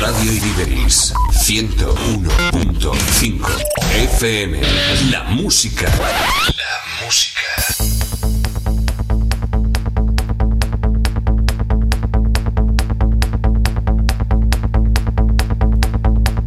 [0.00, 3.46] Radio Iriberis 101.5
[3.94, 4.60] FM.
[5.10, 5.86] La música.
[5.86, 7.42] La música.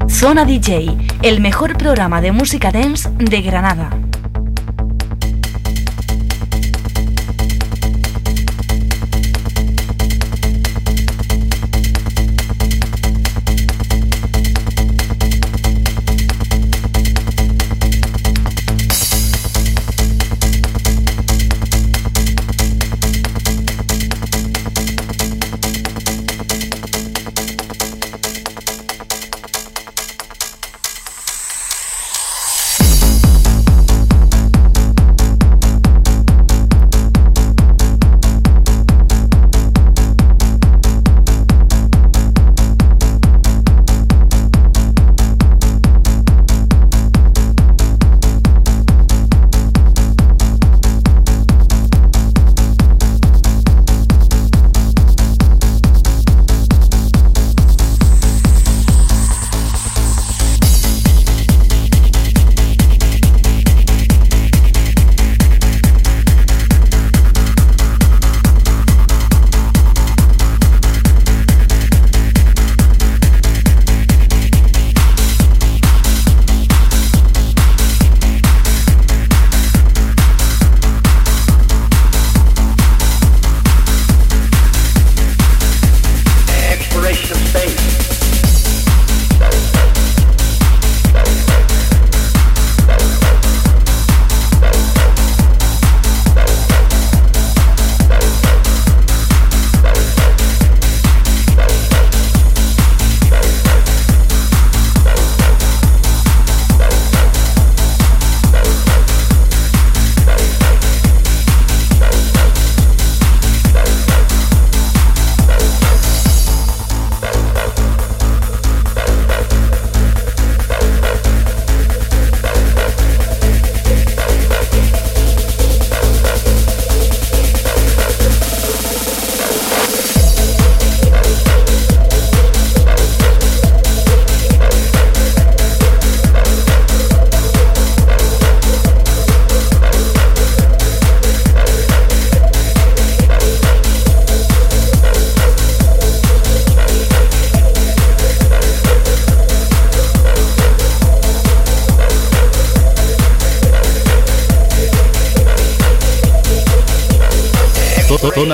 [0.10, 4.07] Zona DJ, el mejor programa de música dance de Granada.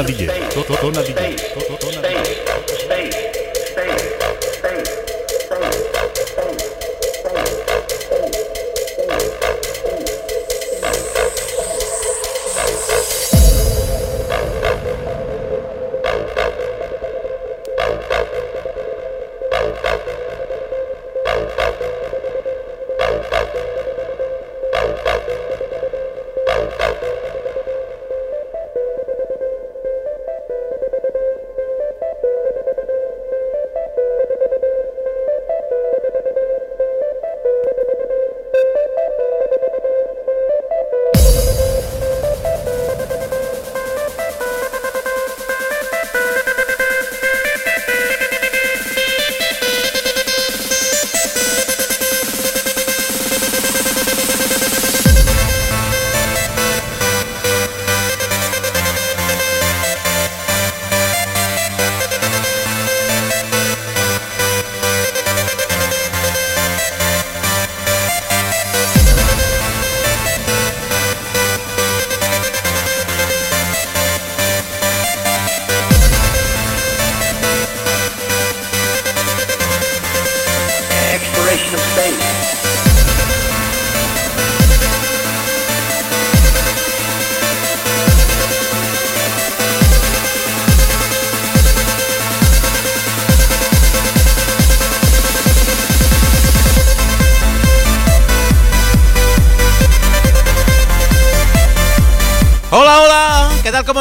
[0.04, 0.43] Zona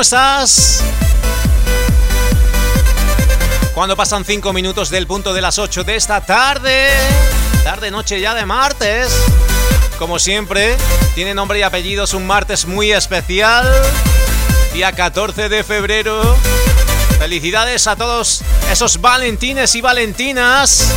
[0.03, 0.83] estás?
[3.73, 6.89] Cuando pasan 5 minutos del punto de las 8 de esta tarde,
[7.65, 9.17] tarde noche ya de martes.
[9.99, 10.77] Como siempre,
[11.15, 13.65] tiene nombre y apellidos un martes muy especial,
[14.75, 16.37] día 14 de febrero,
[17.21, 20.93] Felicidades a todos esos valentines y valentinas.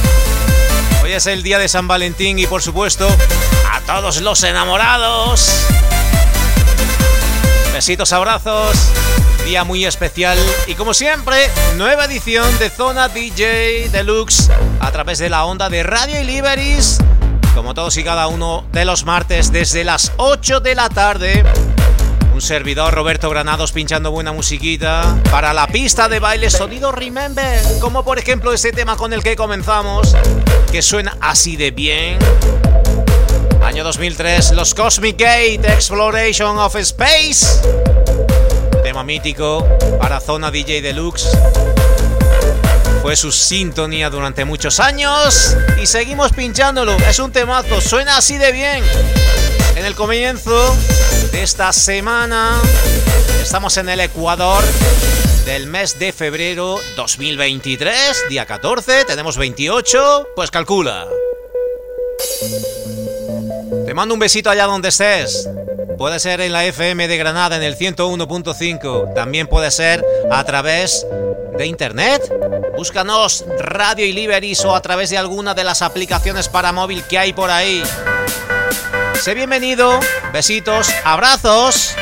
[1.03, 3.07] Hoy es el día de San Valentín y por supuesto
[3.71, 5.67] a todos los enamorados.
[7.75, 8.77] Besitos, abrazos.
[9.43, 11.35] Día muy especial y como siempre,
[11.75, 14.49] nueva edición de Zona DJ Deluxe
[14.79, 16.99] a través de la onda de Radio Liberis.
[17.53, 21.43] Como todos y cada uno de los martes desde las 8 de la tarde
[22.33, 28.05] un servidor Roberto Granados pinchando buena musiquita para la pista de baile sonido Remember, como
[28.05, 30.15] por ejemplo este tema con el que comenzamos,
[30.71, 32.19] que suena así de bien.
[33.75, 37.59] Año 2003, los Cosmic Gate Exploration of Space.
[38.83, 39.67] Tema mítico
[39.99, 41.27] para Zona DJ Deluxe.
[43.01, 46.95] Fue su sintonía durante muchos años y seguimos pinchándolo.
[46.99, 48.81] Es un temazo, suena así de bien.
[49.75, 50.73] En el comienzo
[51.33, 52.57] esta semana.
[53.43, 54.63] Estamos en el Ecuador
[55.43, 61.05] del mes de febrero 2023, día 14, tenemos 28, pues calcula.
[63.95, 65.49] Mando un besito allá donde estés.
[65.97, 69.13] Puede ser en la FM de Granada en el 101.5.
[69.13, 71.07] También puede ser a través
[71.57, 72.21] de internet.
[72.75, 77.17] Búscanos Radio y Liberis o a través de alguna de las aplicaciones para móvil que
[77.17, 77.83] hay por ahí.
[79.21, 79.97] Sé bienvenido,
[80.33, 81.95] besitos, abrazos.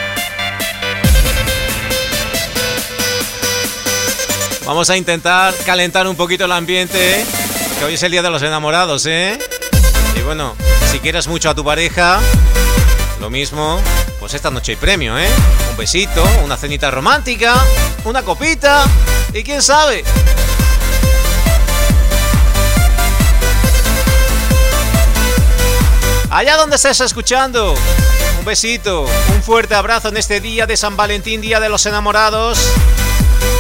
[4.66, 7.26] Vamos a intentar calentar un poquito el ambiente, ¿eh?
[7.78, 9.38] que hoy es el día de los enamorados, ¿eh?
[10.18, 10.56] Y bueno,
[10.94, 12.20] si quieres mucho a tu pareja,
[13.20, 13.82] lo mismo,
[14.20, 15.28] pues esta noche hay premio, ¿eh?
[15.72, 17.56] Un besito, una cenita romántica,
[18.06, 18.86] una copita,
[19.34, 20.04] y quién sabe,
[26.30, 27.74] Allá donde estés escuchando,
[28.38, 32.60] un besito, un fuerte abrazo en este día de San Valentín, Día de los Enamorados.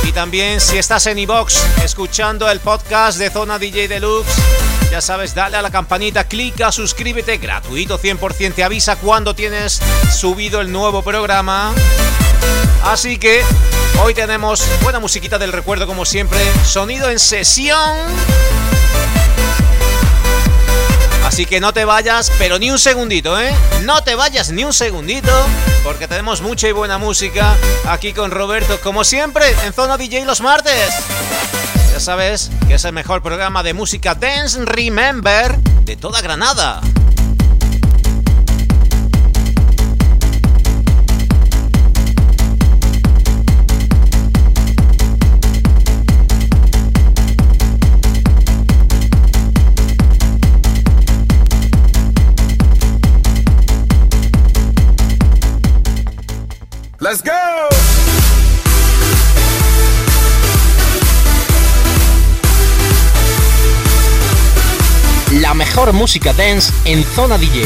[0.03, 4.31] Y también si estás en iBox escuchando el podcast de Zona DJ Deluxe,
[4.93, 9.81] ya sabes, dale a la campanita, clica, suscríbete, gratuito 100%, te avisa cuando tienes
[10.13, 11.73] subido el nuevo programa.
[12.83, 13.41] Así que
[14.03, 17.97] hoy tenemos buena musiquita del recuerdo como siempre, sonido en sesión
[21.25, 23.51] Así que no te vayas, pero ni un segundito, ¿eh?
[23.85, 25.31] No te vayas ni un segundito,
[25.83, 27.55] porque tenemos mucha y buena música
[27.87, 30.93] aquí con Roberto, como siempre, en Zona DJ los martes.
[31.93, 35.55] Ya sabes que es el mejor programa de música Dance Remember
[35.85, 36.81] de toda Granada.
[56.99, 57.62] Let's go.
[65.43, 67.65] La mejor música dance en zona DJ.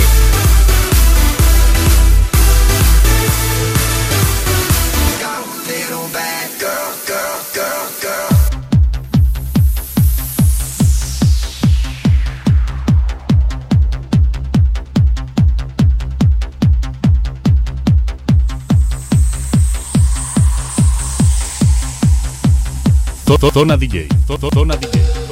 [23.54, 24.08] Zona DJ.
[24.52, 25.27] Zona DJ.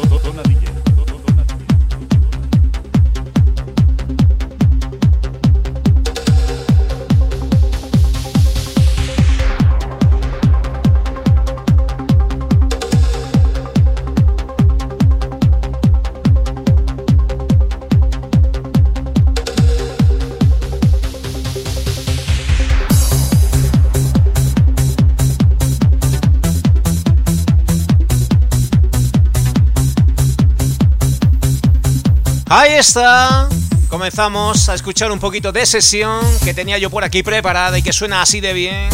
[32.78, 33.48] Está.
[33.88, 37.94] Comenzamos a escuchar un poquito de sesión que tenía yo por aquí preparada y que
[37.94, 38.90] suena así de bien.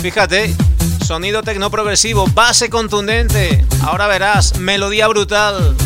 [0.00, 0.54] Fíjate,
[1.04, 3.62] sonido tecno progresivo, base contundente.
[3.82, 5.76] Ahora verás, melodía brutal.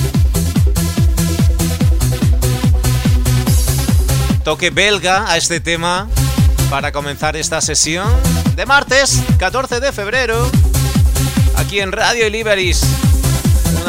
[4.45, 6.09] Toque belga a este tema
[6.71, 8.09] para comenzar esta sesión
[8.55, 10.49] de martes 14 de febrero
[11.57, 13.10] aquí en Radio Liberis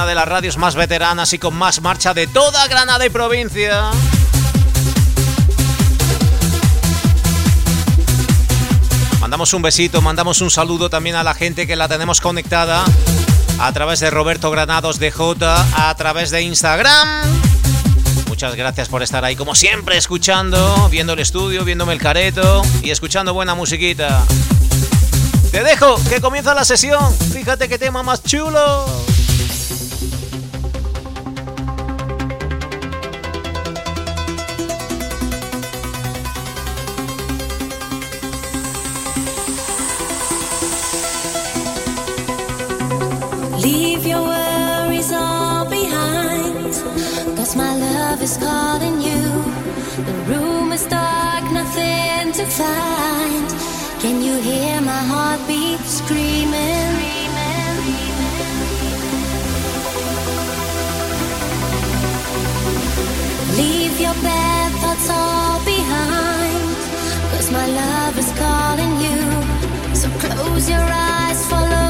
[0.02, 3.92] una de las radios más veteranas y con más marcha de toda Granada y provincia.
[9.20, 12.84] Mandamos un besito, mandamos un saludo también a la gente que la tenemos conectada
[13.60, 17.22] a través de Roberto Granados de J, a través de Instagram.
[18.28, 22.90] Muchas gracias por estar ahí como siempre escuchando, viendo el estudio, viéndome el careto y
[22.90, 24.24] escuchando buena musiquita.
[25.52, 27.14] Te dejo, que comienza la sesión.
[27.34, 29.21] Fíjate qué tema más chulo.
[54.02, 56.92] Can you hear my heartbeat screaming?
[63.58, 65.42] Leave your bad thoughts all
[67.52, 69.96] my love is calling you.
[69.96, 71.81] So close your eyes, follow.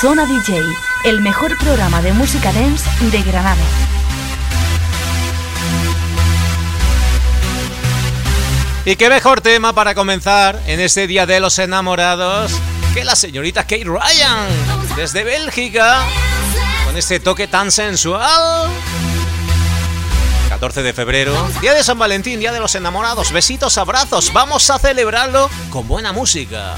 [0.00, 0.62] Zona DJ,
[1.04, 3.62] el mejor programa de música dance de Granada.
[8.86, 12.50] Y qué mejor tema para comenzar en este Día de los Enamorados
[12.94, 14.48] que la señorita Kate Ryan
[14.96, 16.02] desde Bélgica
[16.86, 18.70] con este toque tan sensual.
[20.48, 23.32] 14 de febrero, día de San Valentín, día de los enamorados.
[23.32, 26.74] Besitos, abrazos, vamos a celebrarlo con buena música.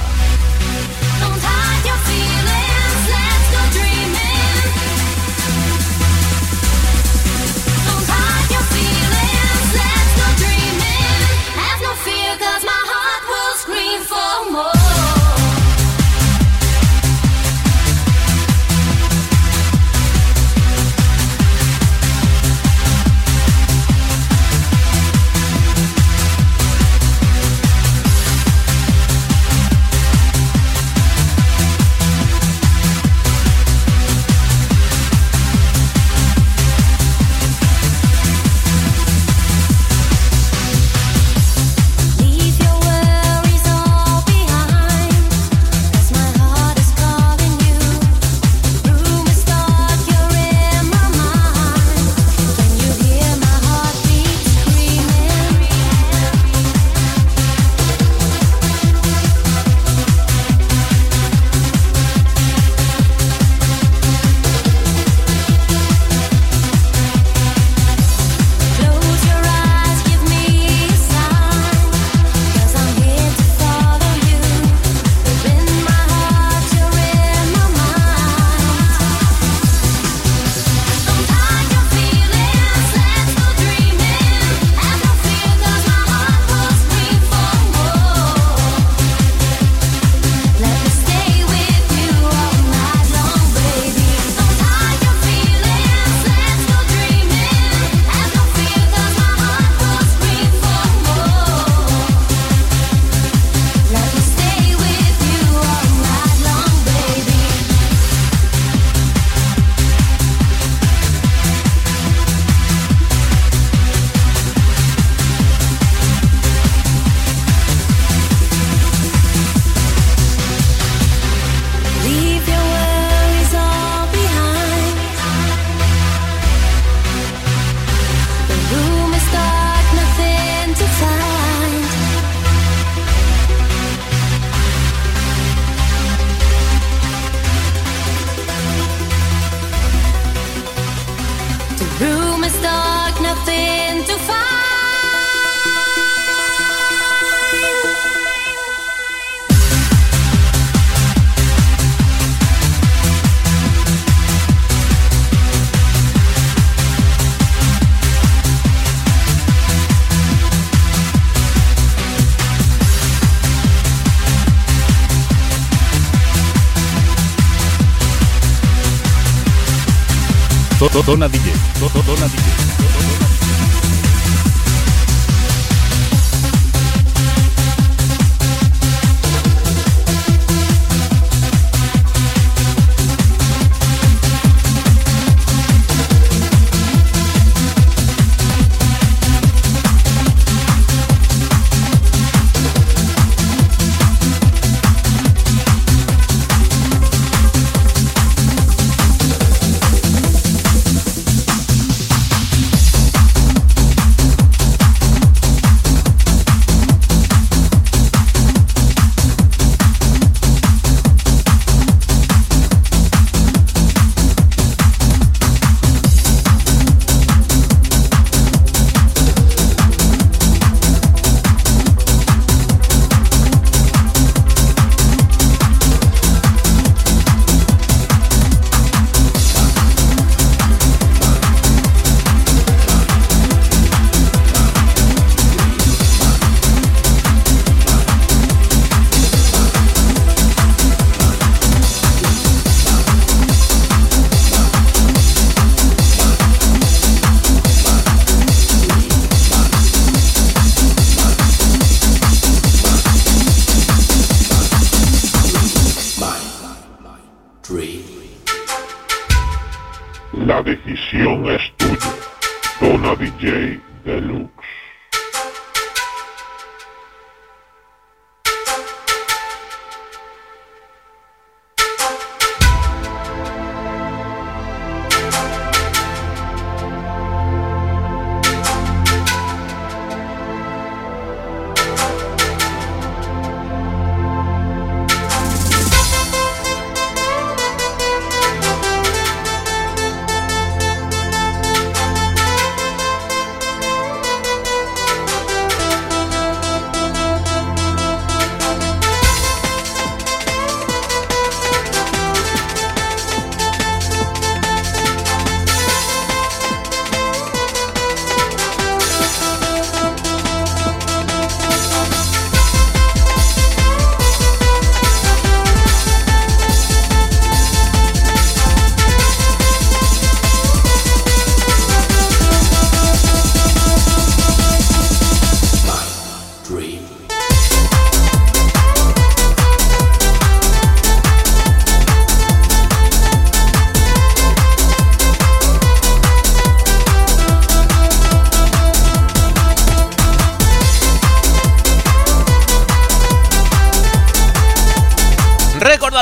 [171.07, 171.53] Dona DJ.
[171.81, 172.62] Dona DJ.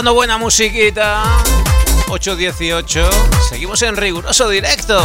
[0.08, 1.22] Buena musiquita.
[2.08, 3.06] 8.18.
[3.50, 4.98] Seguimos en riguroso directo.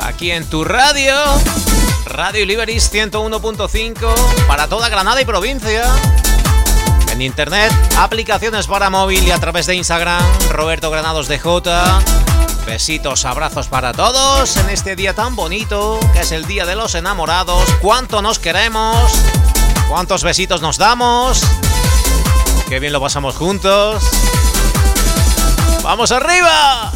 [0.00, 1.16] Aquí en tu radio.
[2.04, 4.14] Radio Liberis 101.5
[4.46, 5.84] para toda Granada y provincia.
[7.10, 12.00] En internet, aplicaciones para móvil y a través de Instagram, Roberto Granados de J.
[12.66, 16.94] Besitos, abrazos para todos en este día tan bonito que es el Día de los
[16.94, 17.68] Enamorados.
[17.80, 19.12] ¿Cuánto nos queremos?
[19.88, 21.42] ¿Cuántos besitos nos damos?
[22.68, 24.04] Qué bien lo pasamos juntos.
[25.82, 26.87] ¡Vamos arriba!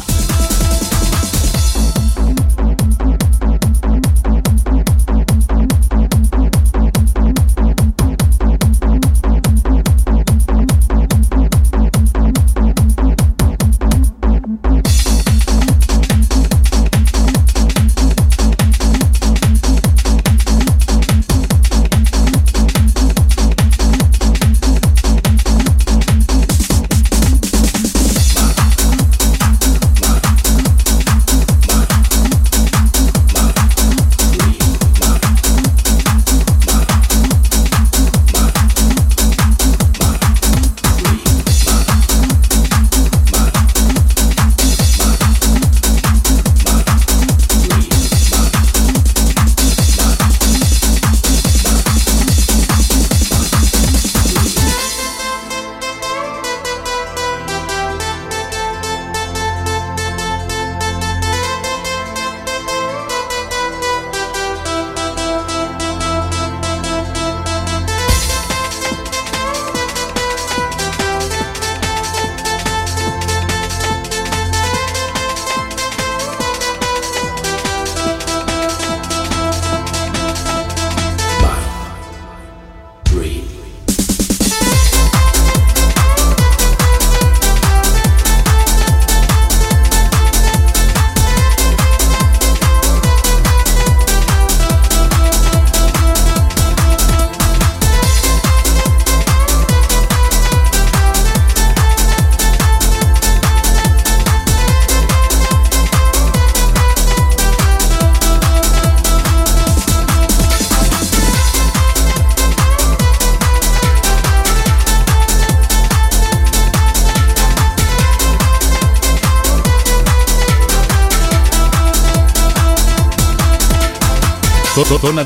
[125.03, 125.25] Zona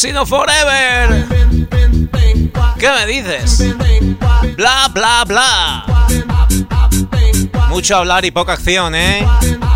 [0.00, 1.26] D'Agostino Forever!
[2.78, 3.62] ¿Qué me dices?
[4.56, 5.84] Bla, bla, bla.
[7.68, 9.26] Mucho hablar y poca acción, ¿eh?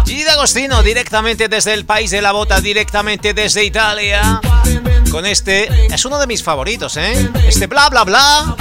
[0.07, 4.41] Gigi D'Agostino directamente desde el país de la bota, directamente desde Italia.
[5.11, 7.31] Con este, es uno de mis favoritos, ¿eh?
[7.47, 8.57] Este bla, bla, bla.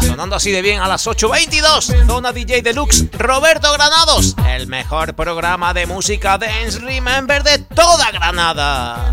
[0.00, 2.06] Sonando así de bien a las 8.22.
[2.06, 4.36] Zona DJ Deluxe, Roberto Granados.
[4.48, 9.12] El mejor programa de música dance remember de toda Granada.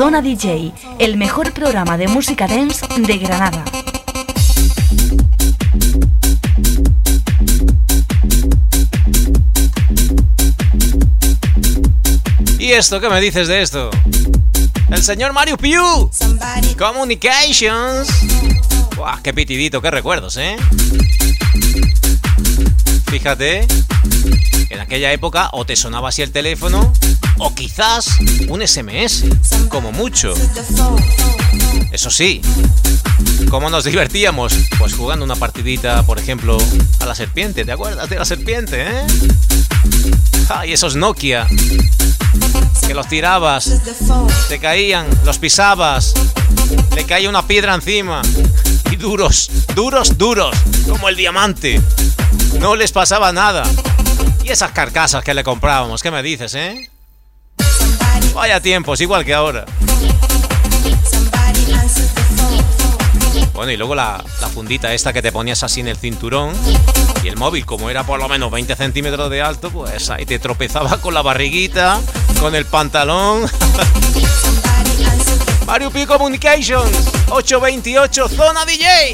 [0.00, 3.62] Zona DJ, el mejor programa de música dance de Granada.
[12.58, 12.98] ¿Y esto?
[12.98, 13.90] ¿Qué me dices de esto?
[14.88, 16.10] El señor Mario Piu.
[16.78, 18.08] Communications.
[18.96, 20.56] Buah, qué pitidito, qué recuerdos, ¿eh?
[23.08, 23.66] Fíjate,
[24.70, 26.90] en aquella época o te sonaba así el teléfono
[27.40, 28.06] o quizás
[28.48, 29.24] un SMS,
[29.68, 30.34] como mucho.
[31.90, 32.40] Eso sí,
[33.48, 34.54] ¿cómo nos divertíamos?
[34.78, 36.58] Pues jugando una partidita, por ejemplo,
[37.00, 39.06] a la serpiente, ¿te acuerdas de la serpiente, eh?
[40.50, 41.46] Ah, y esos Nokia,
[42.86, 43.72] que los tirabas,
[44.48, 46.12] te caían, los pisabas,
[46.94, 48.20] le caía una piedra encima.
[48.90, 50.54] Y duros, duros, duros,
[50.88, 51.80] como el diamante.
[52.58, 53.62] No les pasaba nada.
[54.44, 56.90] Y esas carcasas que le comprábamos, ¿qué me dices, eh?
[58.34, 59.64] Vaya tiempos, igual que ahora.
[63.60, 66.54] Bueno, y luego la, fundita esta que te ponías así en el cinturón.
[67.22, 70.38] Y el móvil, como era por lo menos 20 centímetros de alto, pues ahí te
[70.38, 72.00] tropezaba con la barriguita,
[72.40, 73.42] con el pantalón.
[75.66, 76.90] Mario P Communications,
[77.28, 79.12] 828 Zona DJ.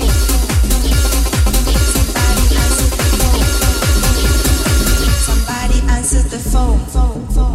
[5.27, 6.79] Somebody answers the phone.
[6.93, 7.46] Phone.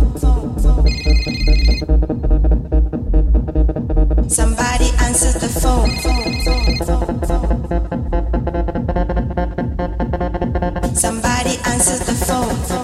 [10.94, 12.81] Somebody answers the phone.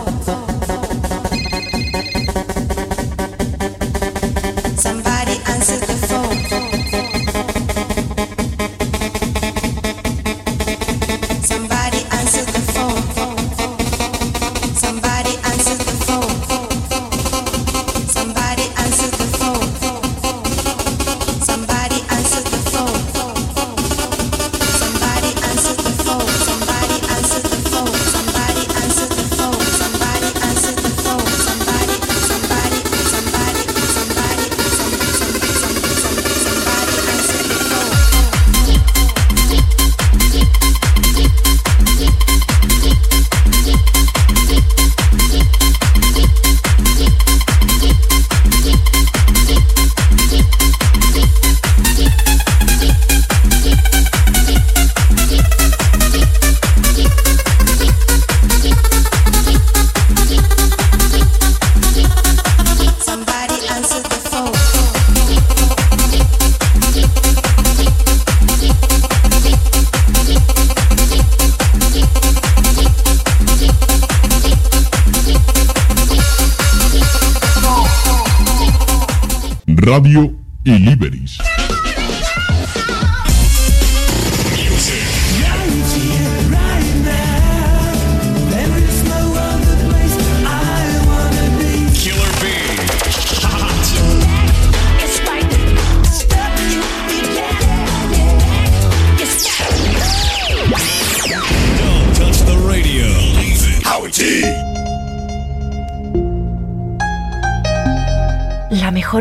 [79.88, 81.40] Radio Iliberis.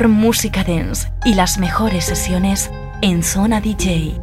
[0.05, 4.21] música dance y las mejores sesiones en Zona DJ.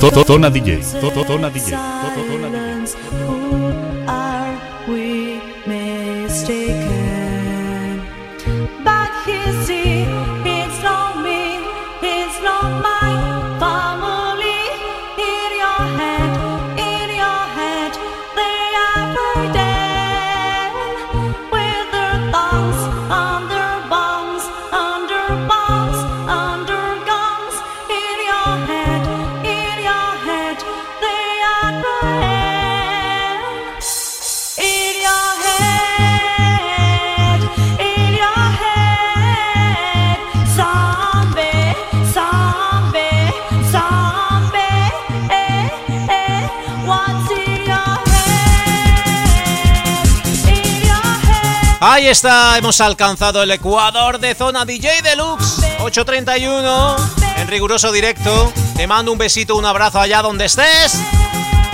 [0.00, 3.01] Zona DJ, Zona DJ, Zona DJ.
[52.02, 56.96] Ahí está, hemos alcanzado el Ecuador de Zona DJ Deluxe 831
[57.36, 58.52] en riguroso directo.
[58.74, 60.98] Te mando un besito, un abrazo allá donde estés.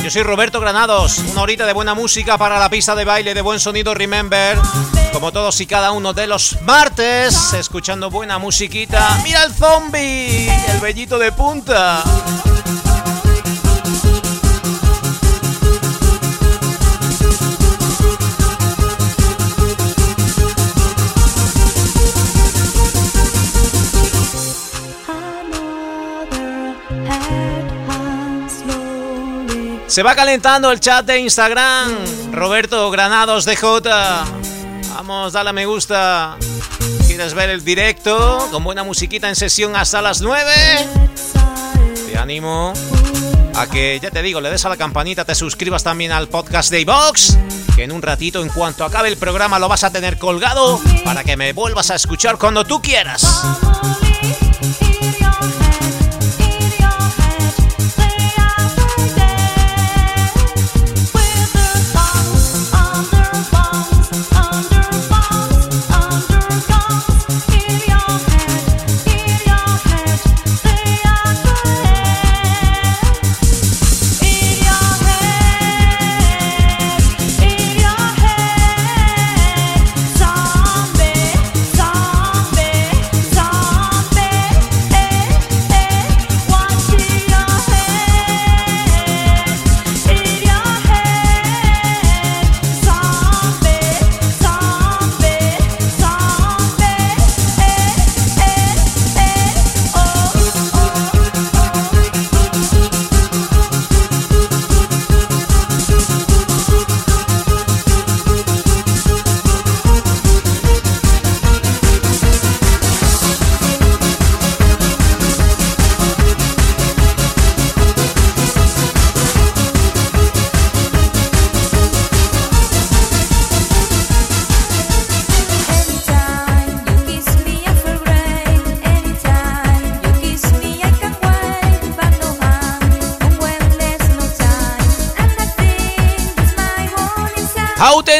[0.04, 3.40] Yo soy Roberto Granados, una horita de buena música para la pista de baile, de
[3.40, 4.58] buen sonido, remember.
[5.14, 9.18] Como todos y cada uno de los martes, escuchando buena musiquita.
[9.24, 10.50] ¡Mira el zombie!
[10.50, 12.04] El bellito de punta.
[29.98, 31.90] Se va calentando el chat de Instagram.
[32.30, 33.80] Roberto Granados DJ.
[34.94, 36.37] Vamos, dale a me gusta.
[37.08, 38.46] ¿Quieres ver el directo?
[38.52, 40.52] Con buena musiquita en sesión hasta las 9.
[42.12, 42.72] Te animo
[43.56, 46.70] a que, ya te digo, le des a la campanita, te suscribas también al podcast
[46.70, 47.37] de iVox.
[47.74, 51.24] Que en un ratito, en cuanto acabe el programa, lo vas a tener colgado para
[51.24, 53.42] que me vuelvas a escuchar cuando tú quieras.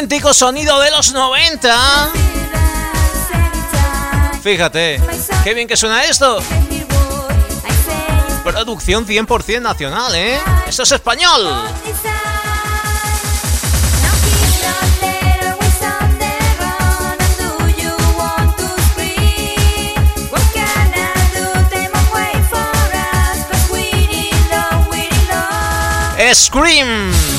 [0.09, 2.11] Auténtico sonido de los 90.
[4.41, 4.99] Fíjate,
[5.43, 6.39] qué bien que suena esto.
[8.43, 10.39] Producción 100% nacional, ¿eh?
[10.67, 11.47] Esto es español.
[26.33, 27.38] Scream.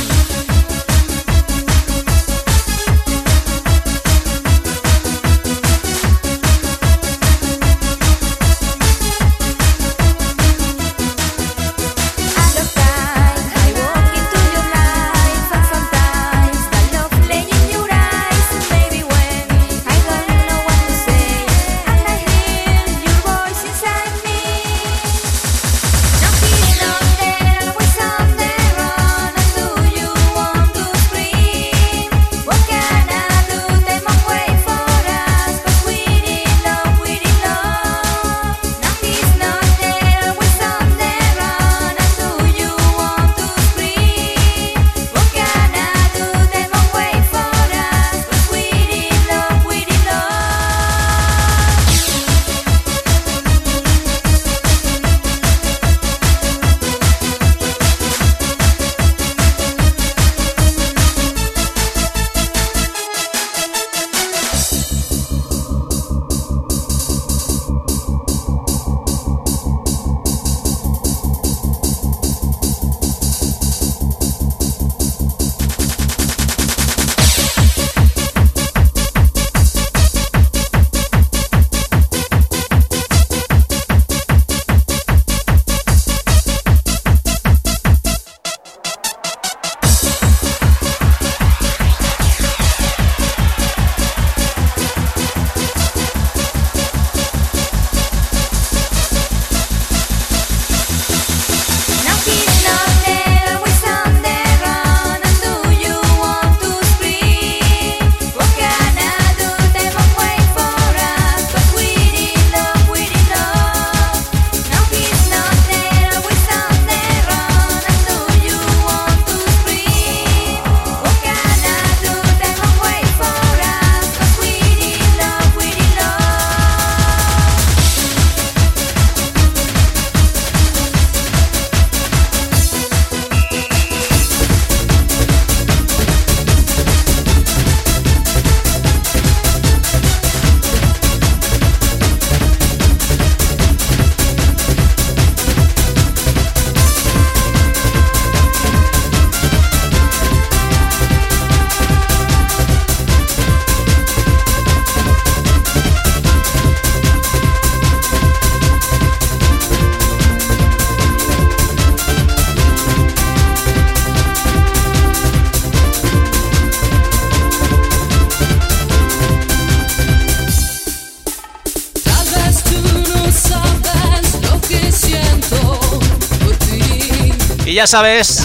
[177.81, 178.43] Ya sabes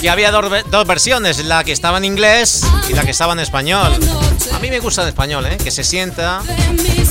[0.00, 3.34] que había dos, ve- dos versiones, la que estaba en inglés y la que estaba
[3.34, 3.92] en español.
[4.54, 5.58] A mí me gusta en español, ¿eh?
[5.58, 6.40] Que se sienta,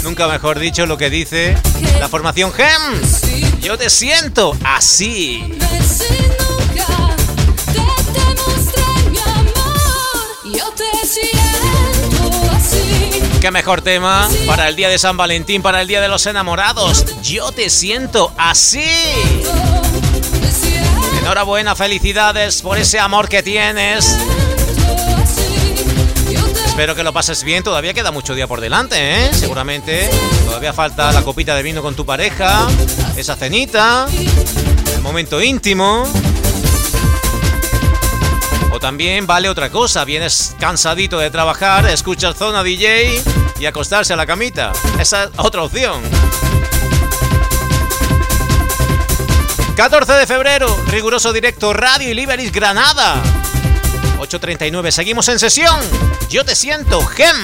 [0.01, 1.55] nunca mejor dicho, lo que dice
[1.99, 3.59] la formación GEM.
[3.61, 5.53] Yo te siento así.
[13.39, 17.05] Qué mejor tema para el día de San Valentín, para el día de los enamorados.
[17.21, 18.83] Yo te siento así.
[21.27, 24.17] Enhorabuena, felicidades por ese amor que tienes.
[26.65, 29.33] Espero que lo pases bien, todavía queda mucho día por delante, ¿eh?
[29.33, 30.09] Seguramente
[30.45, 32.65] todavía falta la copita de vino con tu pareja,
[33.17, 34.07] esa cenita,
[34.95, 36.07] el momento íntimo.
[38.71, 43.21] O también vale otra cosa, vienes cansadito de trabajar, escuchas Zona DJ
[43.59, 44.71] y acostarse a la camita.
[44.97, 46.01] Esa es otra opción.
[49.77, 53.21] 14 de febrero, riguroso directo Radio Liberis Granada.
[54.17, 55.79] 8.39, seguimos en sesión.
[56.31, 57.35] Yo te siento, Gem.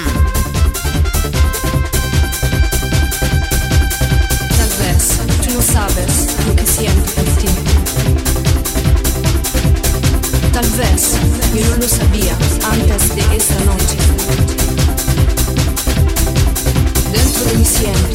[4.50, 5.10] Tal vez
[5.44, 7.50] tú no sabes lo que siento por ti.
[10.54, 11.12] Tal vez
[11.54, 12.36] yo no lo sabía
[12.68, 13.98] antes de esa noche.
[17.12, 18.10] Dentro de mí siento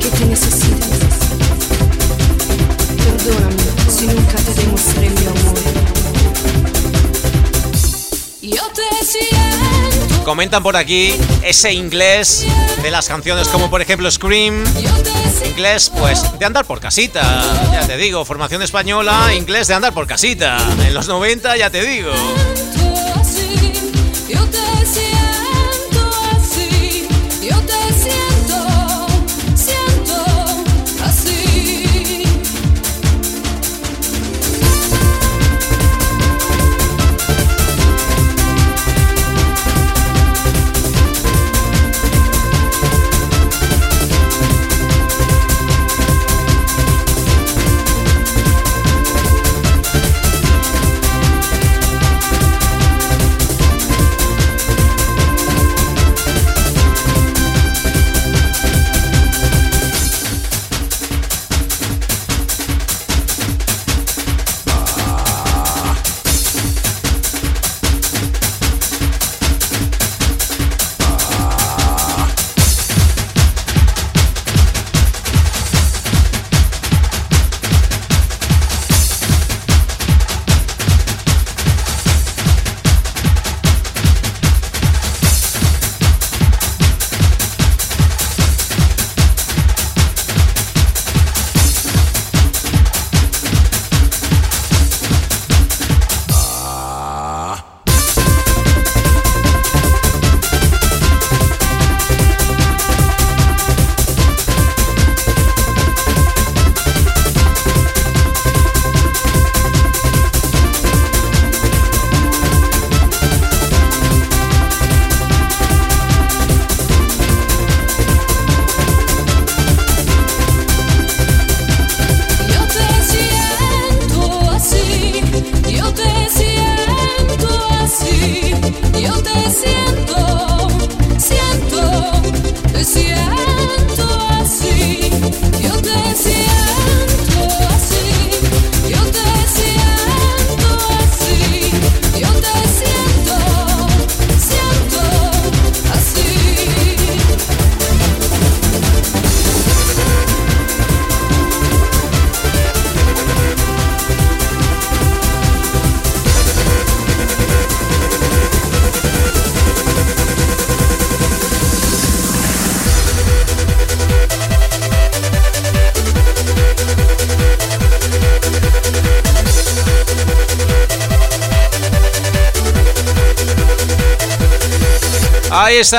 [0.00, 0.73] que te necesito.
[10.24, 12.46] Comentan por aquí ese inglés
[12.82, 14.64] de las canciones como por ejemplo Scream.
[15.44, 17.22] Inglés, pues, de andar por casita.
[17.72, 20.56] Ya te digo, formación española, inglés de andar por casita.
[20.86, 22.12] En los 90, ya te digo.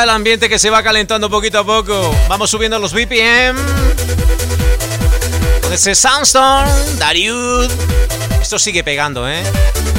[0.04, 2.14] El ambiente que se va calentando poquito a poco.
[2.28, 3.58] Vamos subiendo los BPM.
[5.72, 7.70] Ese Soundstorm, Dariud.
[8.42, 9.44] Esto sigue pegando, ¿eh?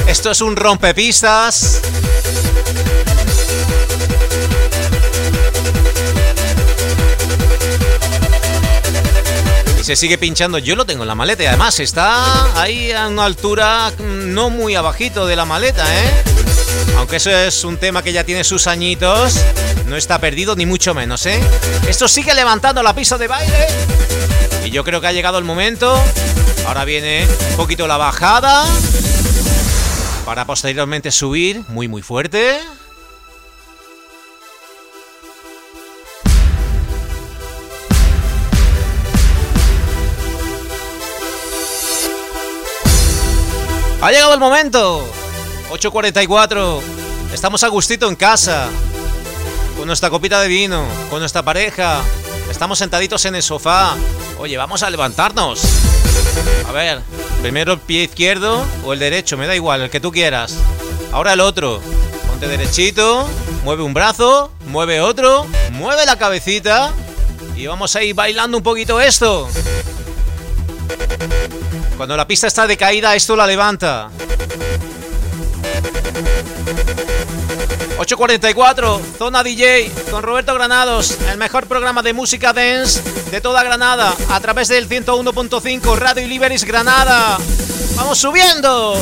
[0.07, 1.81] Esto es un rompepistas.
[9.81, 10.57] Se sigue pinchando.
[10.57, 14.49] Yo lo tengo en la maleta y además está ahí a una altura mm, no
[14.49, 16.37] muy abajito de la maleta, ¿eh?
[16.97, 19.35] Aunque eso es un tema que ya tiene sus añitos,
[19.87, 21.39] no está perdido ni mucho menos, ¿eh?
[21.87, 23.67] Esto sigue levantando la pista de baile.
[24.65, 25.97] Y yo creo que ha llegado el momento
[26.67, 28.65] Ahora viene un poquito la bajada
[30.25, 32.59] para posteriormente subir muy muy fuerte.
[44.01, 45.09] Ha llegado el momento.
[45.69, 46.81] 8.44.
[47.31, 48.67] Estamos a gustito en casa.
[49.77, 50.85] Con nuestra copita de vino.
[51.09, 52.01] Con nuestra pareja.
[52.49, 53.95] Estamos sentaditos en el sofá.
[54.39, 55.61] Oye, vamos a levantarnos.
[56.67, 57.01] A ver,
[57.41, 60.55] primero el pie izquierdo o el derecho, me da igual, el que tú quieras.
[61.11, 61.81] Ahora el otro.
[62.27, 63.27] Ponte derechito,
[63.63, 66.91] mueve un brazo, mueve otro, mueve la cabecita
[67.55, 69.49] y vamos a ir bailando un poquito esto.
[71.97, 74.09] Cuando la pista está decaída, esto la levanta.
[77.97, 83.01] 8.44, Zona DJ, con Roberto Granados, el mejor programa de música dance
[83.31, 87.37] de toda Granada, a través del 101.5 Radio Liberis Granada.
[87.95, 88.95] ¡Vamos subiendo!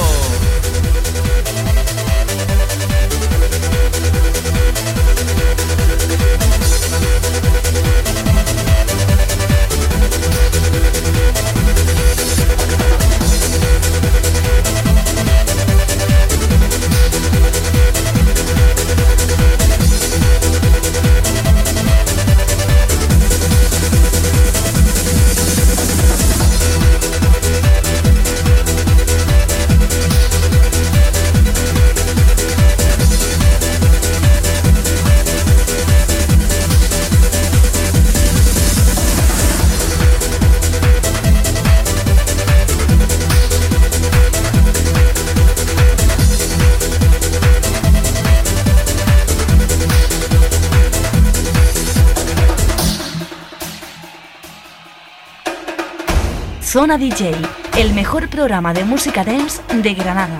[56.75, 57.31] Zona DJ,
[57.77, 60.37] el mejor programa de música dance de Granada.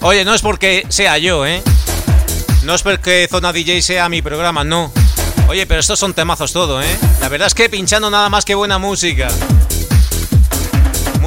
[0.00, 1.62] Oye, no es porque sea yo, ¿eh?
[2.64, 4.90] No es porque Zona DJ sea mi programa, no.
[5.46, 6.96] Oye, pero estos son temazos todo, ¿eh?
[7.20, 9.28] La verdad es que pinchando nada más que buena música.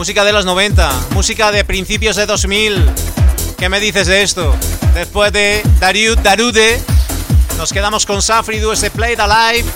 [0.01, 2.89] Música de los 90, música de principios de 2000.
[3.55, 4.51] ¿Qué me dices de esto?
[4.95, 6.81] Después de Dariud Darude,
[7.55, 9.69] nos quedamos con Safridu, ese Play It Alive.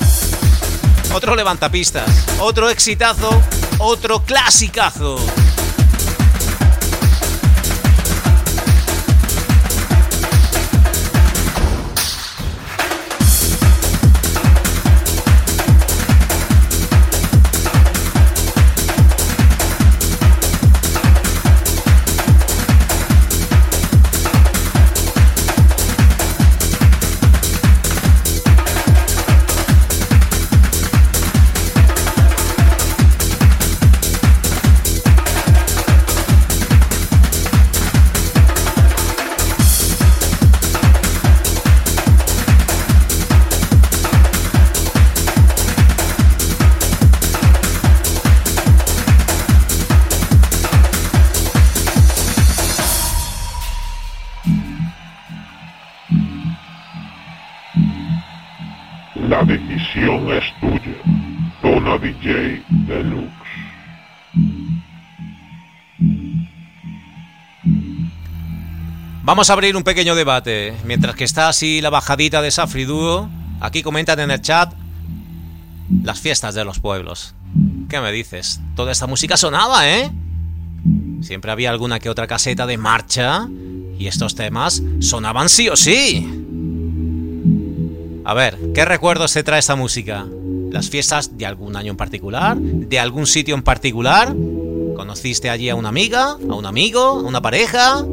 [1.13, 2.09] Otro levantapistas,
[2.39, 3.39] otro exitazo,
[3.78, 5.23] otro clasicazo.
[59.30, 60.95] La decisión es tuya.
[61.61, 63.32] Zona DJ Deluxe.
[69.23, 70.76] Vamos a abrir un pequeño debate.
[70.86, 73.28] Mientras que está así la bajadita de Safri Duo,
[73.61, 74.71] aquí comentan en el chat
[76.03, 77.34] las fiestas de los pueblos.
[77.89, 78.61] ¿Qué me dices?
[78.76, 80.11] Toda esta música sonaba, ¿eh?
[81.21, 83.47] Siempre había alguna que otra caseta de marcha
[83.97, 86.45] y estos temas sonaban sí o sí.
[88.26, 90.26] A ver, ¿qué recuerdos te trae esta música?
[90.71, 92.57] ¿Las fiestas de algún año en particular?
[92.57, 94.34] ¿De algún sitio en particular?
[94.95, 96.32] ¿Conociste allí a una amiga?
[96.32, 97.01] ¿A un amigo?
[97.01, 98.03] ¿A una pareja?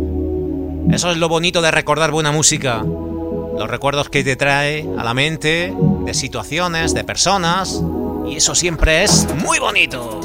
[0.90, 2.84] Eso es lo bonito de recordar buena música.
[2.84, 7.82] Los recuerdos que te trae a la mente de situaciones, de personas.
[8.28, 10.20] Y eso siempre es muy bonito.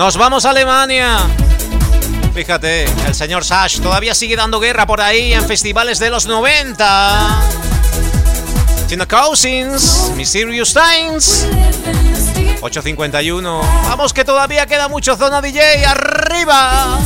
[0.00, 1.18] Nos vamos a Alemania.
[2.32, 7.42] Fíjate, el señor Sash todavía sigue dando guerra por ahí en festivales de los 90.
[8.88, 11.46] Tina Cousins, Mysterious Times.
[12.62, 13.60] 8.51.
[13.90, 15.84] Vamos que todavía queda mucho zona DJ.
[15.84, 16.98] ¡Arriba!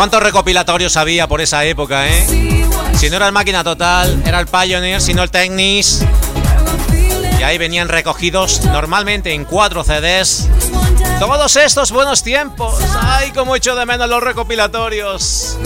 [0.00, 2.26] ¿Cuántos recopilatorios había por esa época, eh?
[2.94, 6.02] Si no era el Máquina Total, era el Pioneer, si no el Technics.
[7.38, 10.48] Y ahí venían recogidos normalmente en cuatro CDs.
[11.18, 12.82] Todos estos buenos tiempos.
[13.02, 15.58] Ay, como echo de menos los recopilatorios.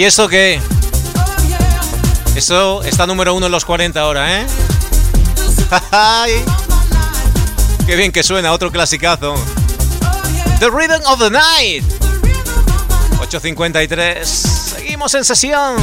[0.00, 0.58] ¿Y eso qué?
[2.34, 4.46] Eso está número uno en los 40 ahora, ¿eh?
[7.86, 8.54] ¡Qué bien que suena!
[8.54, 9.34] Otro clasicazo.
[10.58, 11.84] The Rhythm of the Night.
[13.20, 14.24] 8.53.
[14.24, 15.76] Seguimos en sesión.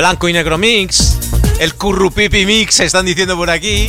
[0.00, 1.18] Blanco y negro mix.
[1.58, 3.86] El Currupipi mix, están diciendo por aquí.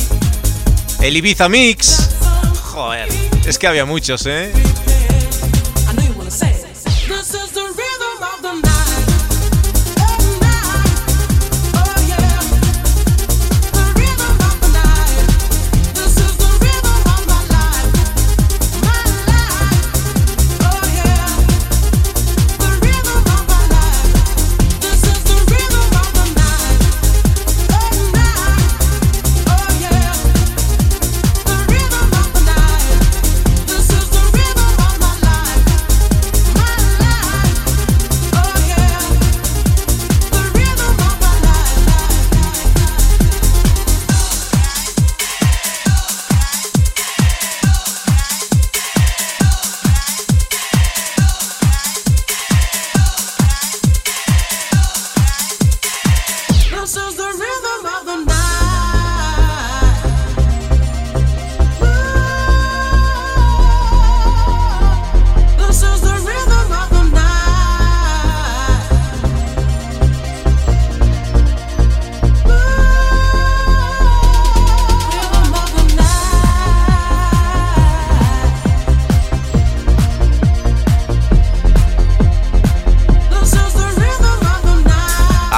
[1.00, 2.10] El Ibiza mix.
[2.64, 3.08] Joder,
[3.46, 4.52] es que había muchos, ¿eh?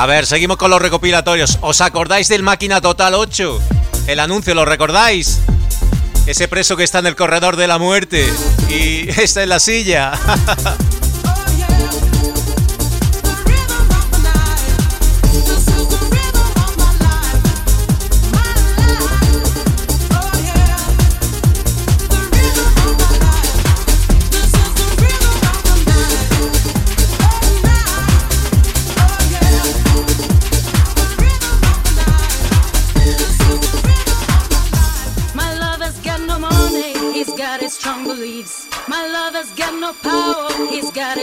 [0.04, 1.56] A ver, seguimos con los recopilatorios.
[1.62, 3.58] ¿Os acordáis del Máquina Total 8?
[4.06, 5.40] El anuncio, ¿lo recordáis?
[6.26, 8.30] Ese preso que está en el corredor de la muerte
[8.68, 10.12] y está en la silla.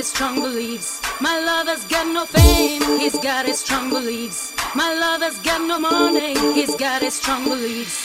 [0.02, 1.00] his strong beliefs.
[1.22, 4.52] My lover's got no fame, he's got his strong beliefs.
[4.74, 7.98] My lover's got no money, he's got his strong beliefs.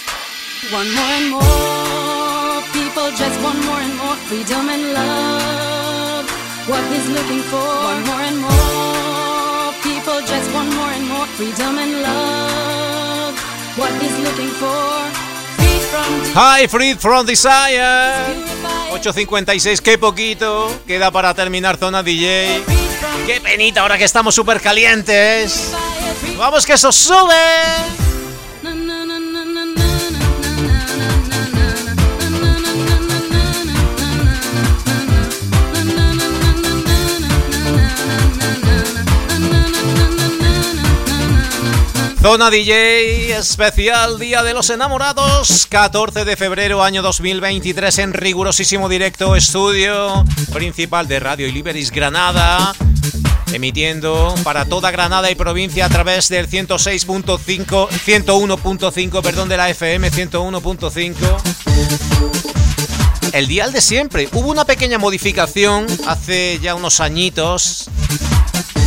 [0.78, 6.26] One more and more, people just want more and more freedom and love.
[6.68, 11.78] What he's looking for, one more and more, people just want more and more freedom
[11.84, 13.34] and love.
[13.80, 14.84] What he's looking for,
[15.56, 18.65] free from Hi, Freed from Desire.
[18.96, 20.74] 8.56, qué poquito.
[20.86, 22.62] Queda para terminar zona DJ.
[23.26, 25.72] Qué penita ahora que estamos súper calientes.
[26.38, 28.05] Vamos que eso sube.
[42.28, 49.36] Zona DJ especial Día de los Enamorados, 14 de febrero año 2023 en rigurosísimo directo
[49.36, 52.74] estudio principal de Radio Liberis Granada,
[53.52, 60.10] emitiendo para toda Granada y provincia a través del 106.5 101.5, perdón, de la FM
[60.10, 61.14] 101.5.
[63.34, 64.28] El dial de siempre.
[64.32, 67.88] Hubo una pequeña modificación hace ya unos añitos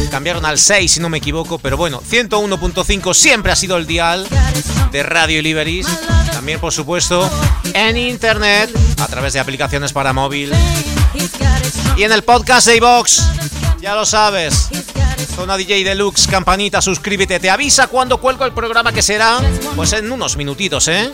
[0.09, 4.27] Cambiaron al 6 si no me equivoco, pero bueno, 101.5 siempre ha sido el dial
[4.91, 5.87] de Radio Liberis.
[6.31, 7.29] También, por supuesto,
[7.73, 10.51] en internet, a través de aplicaciones para móvil.
[11.97, 13.21] Y en el podcast de iVox,
[13.81, 14.69] ya lo sabes.
[15.35, 17.39] Zona DJ Deluxe, campanita, suscríbete.
[17.39, 19.39] Te avisa cuando cuelgo el programa que será,
[19.75, 21.11] pues en unos minutitos, ¿eh?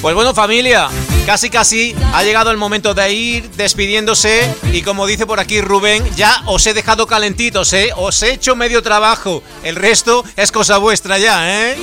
[0.00, 0.88] Pues bueno familia,
[1.26, 6.08] casi casi ha llegado el momento de ir despidiéndose y como dice por aquí Rubén,
[6.14, 7.90] ya os he dejado calentitos, ¿eh?
[7.96, 11.76] Os he hecho medio trabajo, el resto es cosa vuestra ya, ¿eh?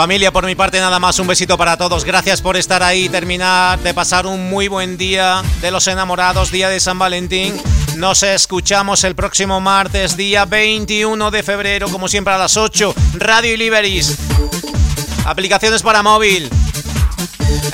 [0.00, 2.06] Familia, por mi parte nada más, un besito para todos.
[2.06, 6.70] Gracias por estar ahí, terminar de pasar un muy buen día de los enamorados, día
[6.70, 7.54] de San Valentín.
[7.96, 13.54] Nos escuchamos el próximo martes, día 21 de febrero, como siempre a las 8, Radio
[13.58, 14.16] Liberis.
[15.26, 16.48] Aplicaciones para móvil,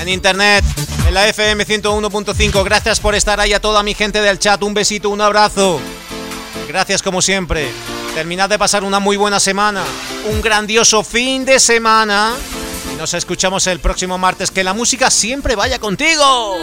[0.01, 0.64] en internet,
[1.07, 2.64] en la FM 101.5.
[2.64, 4.61] Gracias por estar ahí a toda mi gente del chat.
[4.64, 5.81] Un besito, un abrazo.
[6.66, 7.70] Gracias como siempre.
[8.16, 9.84] Terminad de pasar una muy buena semana,
[10.30, 12.34] un grandioso fin de semana.
[12.90, 14.50] Y nos escuchamos el próximo martes.
[14.50, 16.56] Que la música siempre vaya contigo.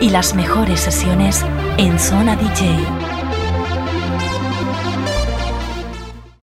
[0.00, 1.44] Y las mejores sesiones
[1.78, 3.19] en Zona DJ.